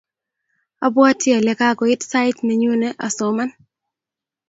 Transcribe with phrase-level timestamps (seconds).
[0.85, 3.49] abwatii ale kakoit sait nenyune asoman.